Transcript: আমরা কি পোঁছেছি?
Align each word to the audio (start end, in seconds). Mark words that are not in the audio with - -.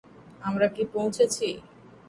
আমরা 0.41 0.67
কি 0.75 0.83
পোঁছেছি? 0.93 1.47